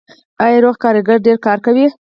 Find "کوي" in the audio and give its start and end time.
1.65-1.85